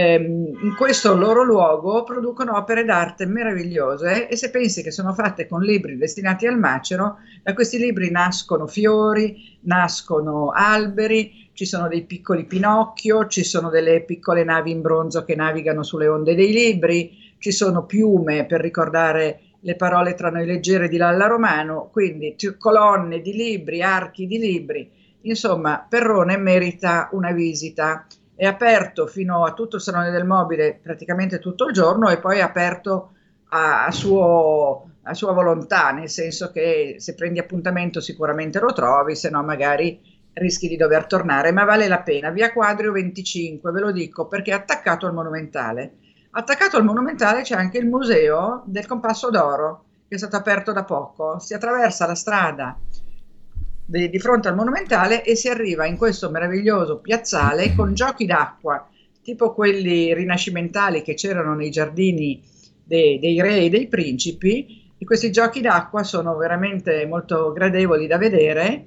Ehm, 0.00 0.58
in 0.62 0.74
questo 0.76 1.14
loro 1.14 1.42
luogo 1.44 2.04
producono 2.04 2.56
opere 2.56 2.86
d'arte 2.86 3.26
meravigliose 3.26 4.28
e 4.28 4.36
se 4.36 4.48
pensi 4.48 4.82
che 4.82 4.90
sono 4.90 5.12
fatte 5.12 5.46
con 5.46 5.60
libri 5.60 5.98
destinati 5.98 6.46
al 6.46 6.58
macero, 6.58 7.18
da 7.42 7.52
questi 7.52 7.76
libri 7.76 8.10
nascono 8.10 8.66
fiori, 8.66 9.58
nascono 9.64 10.52
alberi, 10.54 11.50
ci 11.52 11.66
sono 11.66 11.86
dei 11.86 12.04
piccoli 12.04 12.46
Pinocchio, 12.46 13.26
ci 13.26 13.44
sono 13.44 13.68
delle 13.68 14.02
piccole 14.02 14.42
navi 14.42 14.70
in 14.70 14.80
bronzo 14.80 15.22
che 15.22 15.34
navigano 15.34 15.82
sulle 15.82 16.08
onde 16.08 16.34
dei 16.34 16.50
libri, 16.50 17.34
ci 17.36 17.52
sono 17.52 17.84
piume 17.84 18.46
per 18.46 18.62
ricordare 18.62 19.40
le 19.60 19.76
parole 19.76 20.14
tra 20.14 20.30
noi 20.30 20.46
leggere 20.46 20.88
di 20.88 20.96
Lalla 20.96 21.26
Romano, 21.26 21.90
quindi 21.92 22.36
colonne 22.56 23.20
di 23.20 23.34
libri, 23.34 23.82
archi 23.82 24.26
di 24.26 24.38
libri, 24.38 24.90
insomma 25.22 25.84
Perrone 25.86 26.38
merita 26.38 27.10
una 27.12 27.32
visita. 27.32 28.06
È 28.40 28.46
aperto 28.46 29.06
fino 29.06 29.44
a 29.44 29.52
tutto 29.52 29.76
il 29.76 29.82
Salone 29.82 30.10
del 30.10 30.24
Mobile 30.24 30.80
praticamente 30.82 31.38
tutto 31.40 31.66
il 31.66 31.74
giorno 31.74 32.08
e 32.08 32.16
poi 32.16 32.38
è 32.38 32.40
aperto 32.40 33.12
a, 33.50 33.84
a, 33.84 33.90
suo, 33.90 34.92
a 35.02 35.12
sua 35.12 35.32
volontà, 35.32 35.90
nel 35.90 36.08
senso 36.08 36.50
che 36.50 36.94
se 36.96 37.14
prendi 37.14 37.38
appuntamento 37.38 38.00
sicuramente 38.00 38.58
lo 38.58 38.72
trovi, 38.72 39.14
se 39.14 39.28
no 39.28 39.42
magari 39.42 40.00
rischi 40.32 40.68
di 40.68 40.78
dover 40.78 41.04
tornare, 41.04 41.52
ma 41.52 41.64
vale 41.64 41.86
la 41.86 42.00
pena. 42.00 42.30
Via 42.30 42.50
Quadrio 42.50 42.92
25, 42.92 43.70
ve 43.72 43.80
lo 43.80 43.92
dico 43.92 44.26
perché 44.26 44.52
è 44.52 44.54
attaccato 44.54 45.06
al 45.06 45.12
Monumentale 45.12 45.96
Attaccato 46.32 46.76
al 46.78 46.84
monumentale 46.84 47.42
c'è 47.42 47.56
anche 47.56 47.76
il 47.76 47.88
museo 47.88 48.62
del 48.64 48.86
compasso 48.86 49.28
d'oro, 49.28 49.84
che 50.08 50.14
è 50.14 50.18
stato 50.18 50.36
aperto 50.36 50.72
da 50.72 50.84
poco. 50.84 51.40
Si 51.40 51.52
attraversa 51.52 52.06
la 52.06 52.14
strada 52.14 52.78
di, 53.90 54.08
di 54.08 54.18
fronte 54.20 54.48
al 54.48 54.54
monumentale 54.54 55.24
e 55.24 55.34
si 55.34 55.48
arriva 55.48 55.84
in 55.84 55.96
questo 55.96 56.30
meraviglioso 56.30 56.98
piazzale 56.98 57.74
con 57.74 57.92
giochi 57.92 58.24
d'acqua, 58.24 58.88
tipo 59.20 59.52
quelli 59.52 60.14
rinascimentali 60.14 61.02
che 61.02 61.14
c'erano 61.14 61.54
nei 61.54 61.70
giardini 61.70 62.40
dei, 62.84 63.18
dei 63.18 63.40
re 63.40 63.58
e 63.58 63.68
dei 63.68 63.88
principi. 63.88 64.88
E 64.96 65.04
questi 65.04 65.32
giochi 65.32 65.60
d'acqua 65.60 66.04
sono 66.04 66.36
veramente 66.36 67.06
molto 67.06 67.52
gradevoli 67.52 68.06
da 68.06 68.18
vedere 68.18 68.84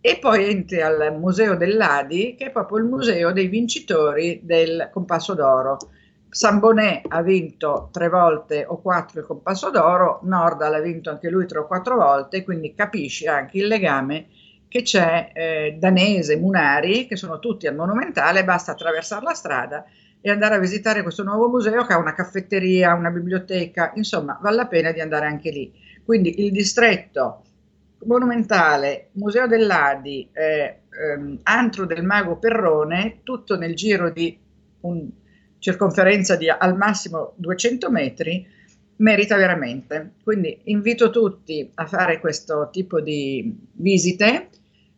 e 0.00 0.18
poi 0.18 0.48
entri 0.48 0.80
al 0.80 1.16
Museo 1.18 1.56
dell'Adi, 1.56 2.36
che 2.38 2.46
è 2.46 2.50
proprio 2.50 2.78
il 2.78 2.84
museo 2.84 3.32
dei 3.32 3.48
vincitori 3.48 4.40
del 4.44 4.88
Compasso 4.92 5.34
d'Oro. 5.34 5.76
Sambonè 6.28 7.02
ha 7.08 7.22
vinto 7.22 7.88
tre 7.90 8.08
volte 8.08 8.64
o 8.66 8.80
quattro 8.80 9.20
il 9.20 9.26
compasso 9.26 9.70
d'oro, 9.70 10.20
Nordal 10.24 10.74
ha 10.74 10.80
vinto 10.80 11.08
anche 11.08 11.30
lui 11.30 11.46
tre 11.46 11.60
o 11.60 11.66
quattro 11.66 11.96
volte, 11.96 12.44
quindi 12.44 12.74
capisci 12.74 13.26
anche 13.26 13.58
il 13.58 13.66
legame 13.66 14.26
che 14.68 14.82
c'è 14.82 15.30
eh, 15.32 15.76
Danese, 15.78 16.36
Munari, 16.36 17.06
che 17.06 17.16
sono 17.16 17.38
tutti 17.38 17.66
al 17.66 17.74
Monumentale, 17.74 18.44
basta 18.44 18.72
attraversare 18.72 19.24
la 19.24 19.34
strada 19.34 19.84
e 20.20 20.30
andare 20.30 20.56
a 20.56 20.58
visitare 20.58 21.02
questo 21.02 21.22
nuovo 21.22 21.48
museo 21.48 21.84
che 21.84 21.92
ha 21.92 21.98
una 21.98 22.14
caffetteria, 22.14 22.94
una 22.94 23.10
biblioteca, 23.10 23.92
insomma 23.94 24.38
vale 24.42 24.56
la 24.56 24.66
pena 24.66 24.92
di 24.92 25.00
andare 25.00 25.26
anche 25.26 25.50
lì. 25.50 25.72
Quindi 26.04 26.44
il 26.44 26.52
distretto 26.52 27.42
monumentale, 28.04 29.08
Museo 29.12 29.46
dell'Adi, 29.46 30.28
eh, 30.32 30.80
ehm, 30.90 31.40
Antro 31.44 31.86
del 31.86 32.02
Mago 32.02 32.38
Perrone, 32.38 33.20
tutto 33.22 33.56
nel 33.56 33.74
giro 33.74 34.10
di 34.10 34.38
un 34.80 35.08
circonferenza 35.58 36.36
di 36.36 36.48
al 36.48 36.76
massimo 36.76 37.32
200 37.36 37.90
metri, 37.90 38.46
merita 38.96 39.36
veramente. 39.36 40.12
Quindi 40.22 40.60
invito 40.64 41.10
tutti 41.10 41.70
a 41.74 41.86
fare 41.86 42.20
questo 42.20 42.68
tipo 42.70 43.00
di 43.00 43.54
visite. 43.72 44.48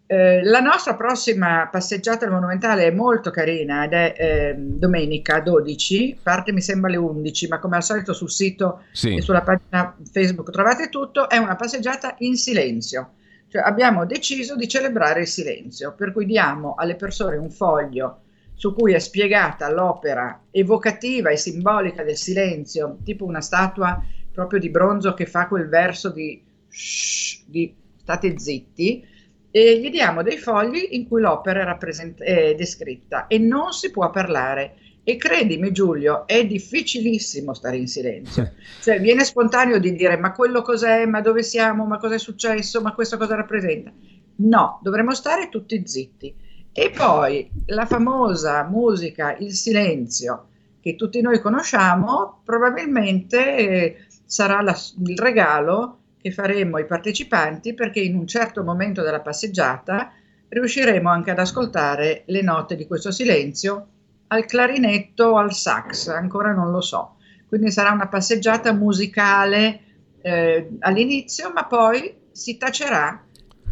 Eh, 0.07 0.43
la 0.43 0.61
nostra 0.61 0.95
prossima 0.95 1.69
passeggiata 1.71 2.25
al 2.25 2.31
Monumentale 2.31 2.87
è 2.87 2.91
molto 2.91 3.31
carina 3.31 3.85
ed 3.85 3.93
è 3.93 4.15
eh, 4.17 4.55
domenica 4.57 5.41
12, 5.41 6.21
parte 6.23 6.51
mi 6.53 6.63
sembra 6.63 6.89
alle 6.89 6.97
11, 6.97 7.49
ma 7.49 7.59
come 7.59 7.77
al 7.77 7.83
solito 7.83 8.15
sul 8.15 8.31
sito 8.31 8.85
sì. 8.93 9.17
e 9.17 9.21
sulla 9.21 9.43
pagina 9.43 9.95
Facebook 10.11 10.51
trovate 10.51 10.89
tutto, 10.89 11.29
è 11.29 11.37
una 11.37 11.57
passeggiata 11.57 12.15
in 12.21 12.37
silenzio. 12.37 13.13
Cioè 13.49 13.63
abbiamo 13.63 14.07
deciso 14.07 14.57
di 14.57 14.67
celebrare 14.67 15.21
il 15.21 15.27
silenzio, 15.27 15.95
per 15.95 16.13
cui 16.13 16.25
diamo 16.25 16.75
alle 16.75 16.97
persone 16.97 17.37
un 17.37 17.51
foglio 17.51 18.23
su 18.59 18.75
cui 18.75 18.93
è 18.93 18.99
spiegata 18.99 19.71
l'opera 19.71 20.47
evocativa 20.51 21.31
e 21.31 21.37
simbolica 21.37 22.03
del 22.03 22.17
silenzio, 22.17 22.99
tipo 23.05 23.25
una 23.25 23.41
statua 23.41 24.03
proprio 24.33 24.59
di 24.59 24.69
bronzo 24.69 25.15
che 25.15 25.27
fa 25.27 25.47
quel 25.47 25.69
verso 25.69 26.11
di, 26.11 26.43
shh, 26.67 27.45
di 27.47 27.73
state 27.97 28.37
zitti, 28.37 29.07
e 29.53 29.79
gli 29.79 29.91
diamo 29.91 30.25
dei 30.25 30.39
fogli 30.39 30.89
in 30.91 31.07
cui 31.07 31.21
l'opera 31.21 31.61
è, 31.61 31.65
rappresent- 31.65 32.21
è 32.21 32.57
descritta 32.57 33.29
e 33.29 33.39
non 33.39 33.71
si 33.73 33.93
può 33.93 34.11
parlare. 34.11 34.75
E 35.05 35.17
credimi 35.17 35.71
Giulio, 35.71 36.27
è 36.27 36.45
difficilissimo 36.45 37.55
stare 37.55 37.77
in 37.77 37.87
silenzio. 37.87 38.55
Cioè, 38.83 39.01
viene 39.01 39.25
spontaneo 39.25 39.79
di 39.79 39.93
dire 39.95 40.17
ma 40.17 40.33
quello 40.33 40.63
cos'è, 40.63 41.07
ma 41.07 41.21
dove 41.21 41.45
siamo, 41.45 41.87
ma 41.87 41.99
cosa 41.99 42.17
è 42.17 42.19
successo, 42.19 42.81
ma 42.81 42.93
questo 42.93 43.17
cosa 43.17 43.37
rappresenta 43.37 43.93
No, 44.41 44.81
dovremmo 44.83 45.15
stare 45.15 45.49
tutti 45.49 45.81
zitti. 45.87 46.35
E 46.81 46.91
poi 46.91 47.51
la 47.67 47.87
famosa 47.87 48.63
musica 48.63 49.35
Il 49.37 49.53
silenzio 49.53 50.47
che 50.81 50.95
tutti 50.95 51.21
noi 51.21 51.41
conosciamo, 51.41 52.41
probabilmente 52.45 53.57
eh, 53.57 53.97
sarà 54.25 54.63
la, 54.63 54.79
il 55.05 55.19
regalo 55.19 55.99
che 56.21 56.31
faremo 56.31 56.77
ai 56.77 56.87
partecipanti 56.87 57.75
perché 57.75 57.99
in 57.99 58.15
un 58.15 58.29
certo 58.29 58.63
momento 58.63 59.03
della 59.03 59.19
passeggiata 59.19 60.13
riusciremo 60.49 61.11
anche 61.11 61.33
ad 61.33 61.41
ascoltare 61.41 62.23
le 62.27 62.43
note 62.43 62.77
di 62.77 62.87
questo 62.87 63.11
silenzio 63.11 63.87
al 64.29 64.47
clarinetto 64.47 65.25
o 65.25 65.39
al 65.39 65.53
sax, 65.53 66.07
ancora 66.07 66.53
non 66.53 66.71
lo 66.71 66.81
so. 66.81 67.17
Quindi 67.49 67.73
sarà 67.73 67.91
una 67.91 68.07
passeggiata 68.07 68.73
musicale 68.73 69.81
eh, 70.21 70.77
all'inizio, 70.79 71.51
ma 71.53 71.65
poi 71.65 72.15
si 72.31 72.57
tacerà 72.57 73.25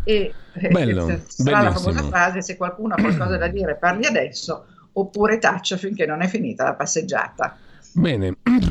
e 0.09 0.33
eh, 0.53 0.69
Bello, 0.69 1.09
eh, 1.09 1.21
sarà 1.27 1.63
la 1.63 1.73
famosa 1.73 2.05
frase 2.05 2.41
se 2.41 2.57
qualcuno 2.57 2.95
ha 2.95 3.01
qualcosa 3.01 3.37
da 3.37 3.49
dire 3.49 3.75
parli 3.75 4.07
adesso 4.07 4.67
oppure 4.93 5.39
taccia 5.39 5.77
finché 5.77 6.07
non 6.07 6.23
è 6.23 6.29
finita 6.29 6.63
la 6.63 6.75
passeggiata. 6.75 7.59
Bene, 7.93 8.37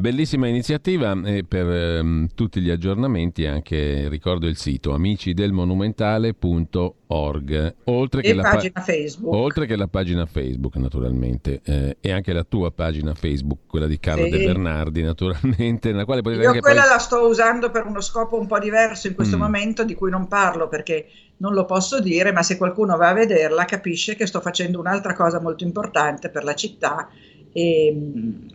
bellissima 0.00 0.48
iniziativa 0.48 1.16
e 1.24 1.44
per 1.44 2.00
um, 2.00 2.26
tutti 2.34 2.60
gli 2.60 2.70
aggiornamenti 2.70 3.46
anche 3.46 4.08
ricordo 4.08 4.46
il 4.46 4.56
sito 4.56 4.92
amicidelmonumentale.org 4.92 7.74
oltre 7.84 8.22
che, 8.22 8.34
la 8.34 8.42
pagina 8.42 8.72
pa- 8.72 8.80
Facebook. 8.80 9.34
oltre 9.34 9.66
che 9.66 9.76
la 9.76 9.86
pagina 9.86 10.26
Facebook 10.26 10.74
naturalmente 10.76 11.60
eh, 11.64 11.96
e 12.00 12.12
anche 12.12 12.32
la 12.32 12.44
tua 12.44 12.70
pagina 12.70 13.14
Facebook, 13.14 13.66
quella 13.66 13.86
di 13.86 14.00
Carlo 14.00 14.24
sì. 14.24 14.30
De 14.30 14.44
Bernardi 14.44 15.02
naturalmente, 15.02 15.90
nella 15.90 16.04
quale 16.04 16.22
potete 16.22 16.42
Io 16.42 16.48
anche 16.48 16.60
quella 16.60 16.82
poi... 16.82 16.90
la 16.90 16.98
sto 16.98 17.26
usando 17.26 17.70
per 17.70 17.86
uno 17.86 18.00
scopo 18.00 18.38
un 18.38 18.46
po' 18.46 18.58
diverso 18.58 19.06
in 19.06 19.14
questo 19.14 19.36
mm. 19.36 19.40
momento 19.40 19.84
di 19.84 19.94
cui 19.94 20.10
non 20.10 20.28
parlo 20.28 20.68
perché 20.68 21.06
non 21.38 21.54
lo 21.54 21.64
posso 21.64 22.00
dire, 22.00 22.32
ma 22.32 22.42
se 22.42 22.56
qualcuno 22.56 22.96
va 22.96 23.08
a 23.08 23.14
vederla 23.14 23.64
capisce 23.64 24.14
che 24.14 24.26
sto 24.26 24.40
facendo 24.40 24.78
un'altra 24.78 25.14
cosa 25.14 25.40
molto 25.40 25.64
importante 25.64 26.30
per 26.30 26.44
la 26.44 26.54
città 26.54 27.08
e 27.52 27.92
mm, 27.94 28.48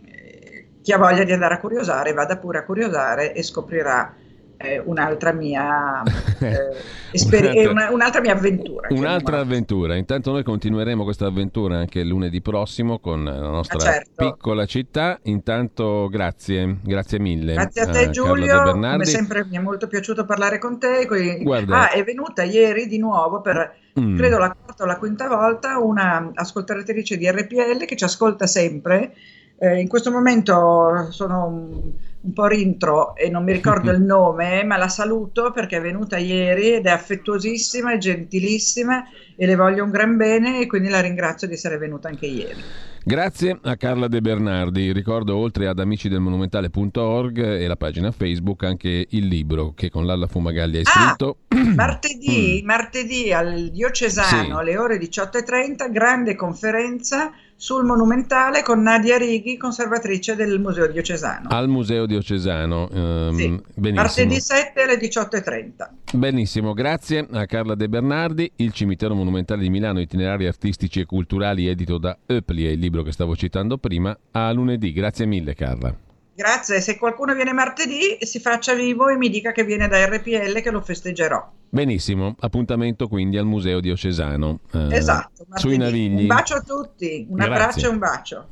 chi 0.86 0.92
ha 0.92 0.98
voglia 0.98 1.24
di 1.24 1.32
andare 1.32 1.54
a 1.54 1.58
curiosare 1.58 2.12
vada 2.12 2.36
pure 2.36 2.58
a 2.58 2.64
curiosare 2.64 3.34
e 3.34 3.42
scoprirà 3.42 4.14
eh, 4.56 4.80
un'altra, 4.84 5.32
mia, 5.32 6.00
eh, 6.38 6.76
esperi- 7.10 7.66
un'altra, 7.66 7.92
un'altra 7.92 8.20
mia 8.20 8.34
avventura. 8.34 8.86
Un'altra 8.90 9.40
avventura. 9.40 9.96
Intanto 9.96 10.30
noi 10.30 10.44
continueremo 10.44 11.02
questa 11.02 11.26
avventura 11.26 11.78
anche 11.78 12.04
lunedì 12.04 12.40
prossimo 12.40 13.00
con 13.00 13.24
la 13.24 13.48
nostra 13.48 13.78
ah, 13.78 13.80
certo. 13.80 14.30
piccola 14.30 14.64
città. 14.64 15.18
Intanto 15.24 16.06
grazie, 16.08 16.76
grazie 16.84 17.18
mille. 17.18 17.54
Grazie 17.54 17.82
a 17.82 17.86
te 17.86 18.04
a 18.04 18.10
Giulio, 18.10 18.62
come 18.70 19.04
sempre 19.06 19.44
mi 19.44 19.56
è 19.56 19.60
molto 19.60 19.88
piaciuto 19.88 20.24
parlare 20.24 20.58
con 20.58 20.78
te. 20.78 21.04
Coi... 21.06 21.42
Ah, 21.68 21.90
è 21.90 22.04
venuta 22.04 22.44
ieri 22.44 22.86
di 22.86 22.98
nuovo 22.98 23.40
per... 23.40 23.74
Mm. 23.98 24.16
Credo 24.18 24.38
la 24.38 24.54
quarta 24.54 24.84
o 24.84 24.86
la 24.86 24.98
quinta 24.98 25.26
volta 25.26 25.78
una 25.78 26.30
ascoltatrice 26.32 27.16
di 27.16 27.28
RPL 27.28 27.86
che 27.86 27.96
ci 27.96 28.04
ascolta 28.04 28.46
sempre 28.46 29.14
eh, 29.58 29.80
in 29.80 29.88
questo 29.88 30.10
momento 30.10 31.08
sono 31.10 31.46
un, 31.46 31.92
un, 32.20 32.32
po' 32.32 32.46
rintro 32.46 33.16
e 33.16 33.30
non 33.30 33.44
mi 33.44 33.52
ricordo 33.52 33.90
il 33.90 34.00
nome, 34.02 34.64
ma 34.64 34.76
la 34.76 34.88
saluto 34.88 35.50
perché 35.52 35.78
è 35.78 35.80
venuta 35.80 36.18
ieri 36.18 36.74
ed 36.74 36.86
è 36.86 36.90
affettuosissima 36.90 37.92
e 37.92 37.98
gentilissima 37.98 39.04
e 39.34 39.46
le 39.46 39.56
voglio 39.56 39.84
un 39.84 39.90
gran 39.90 40.16
bene 40.16 40.60
e 40.60 40.66
quindi 40.66 40.88
la 40.88 41.00
ringrazio 41.00 41.46
di 41.46 41.54
essere 41.54 41.78
venuta 41.78 42.08
anche 42.08 42.26
ieri. 42.26 42.62
Grazie 43.06 43.56
a 43.62 43.76
Carla 43.76 44.08
De 44.08 44.20
Bernardi. 44.20 44.92
Ricordo 44.92 45.36
oltre 45.36 45.68
ad 45.68 45.78
amicidelmonumentale.org 45.78 47.38
e 47.38 47.66
la 47.68 47.76
pagina 47.76 48.10
Facebook 48.10 48.64
anche 48.64 49.06
il 49.08 49.26
libro 49.28 49.74
che 49.76 49.90
con 49.90 50.06
Lalla 50.06 50.26
Fumagalli 50.26 50.78
hai 50.78 50.82
ah, 50.84 50.90
scritto. 50.90 51.36
Martedì, 51.76 52.60
mm. 52.60 52.66
martedì 52.66 53.32
al 53.32 53.70
Diocesano 53.70 54.42
sì. 54.44 54.50
alle 54.50 54.76
ore 54.76 54.98
18.30, 54.98 55.92
grande 55.92 56.34
conferenza 56.34 57.30
sul 57.56 57.84
Monumentale 57.84 58.62
con 58.62 58.82
Nadia 58.82 59.16
Righi, 59.16 59.56
conservatrice 59.56 60.36
del 60.36 60.60
Museo 60.60 60.86
Diocesano. 60.86 61.48
Al 61.48 61.68
Museo 61.68 62.06
Diocesano, 62.06 62.88
ehm, 62.90 63.34
sì. 63.34 63.62
martedì 63.92 64.38
7 64.38 64.82
alle 64.82 64.98
18.30. 64.98 65.88
Benissimo, 66.12 66.74
grazie 66.74 67.26
a 67.30 67.46
Carla 67.46 67.74
De 67.74 67.88
Bernardi. 67.88 68.50
Il 68.56 68.72
Cimitero 68.72 69.14
Monumentale 69.14 69.62
di 69.62 69.70
Milano, 69.70 70.00
itinerari 70.00 70.46
artistici 70.46 71.00
e 71.00 71.06
culturali, 71.06 71.66
edito 71.66 71.98
da 71.98 72.16
Eupli, 72.26 72.66
è 72.66 72.70
il 72.70 72.78
libro 72.78 73.02
che 73.02 73.12
stavo 73.12 73.34
citando 73.34 73.78
prima. 73.78 74.16
A 74.32 74.52
lunedì, 74.52 74.92
grazie 74.92 75.26
mille 75.26 75.54
Carla. 75.54 76.05
Grazie, 76.36 76.82
se 76.82 76.98
qualcuno 76.98 77.34
viene 77.34 77.54
martedì 77.54 78.18
si 78.20 78.40
faccia 78.40 78.74
vivo 78.74 79.08
e 79.08 79.16
mi 79.16 79.30
dica 79.30 79.52
che 79.52 79.64
viene 79.64 79.88
da 79.88 80.04
RPL 80.04 80.60
che 80.60 80.70
lo 80.70 80.82
festeggerò. 80.82 81.50
Benissimo, 81.70 82.36
appuntamento 82.40 83.08
quindi 83.08 83.38
al 83.38 83.46
Museo 83.46 83.80
Diocesano. 83.80 84.60
Eh, 84.70 84.96
esatto, 84.96 85.46
martedì. 85.48 85.60
sui 85.60 85.78
Navigli. 85.78 86.20
Un 86.20 86.26
bacio 86.26 86.56
a 86.56 86.60
tutti, 86.60 87.26
un 87.26 87.36
Grazie. 87.36 87.54
abbraccio 87.54 87.86
e 87.86 87.88
un 87.88 87.98
bacio. 87.98 88.48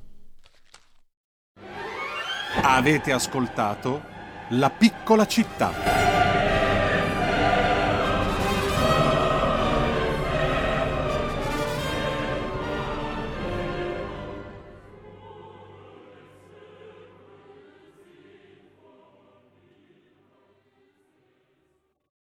Avete 2.62 3.12
ascoltato 3.12 4.02
La 4.50 4.70
piccola 4.70 5.26
città. 5.26 6.23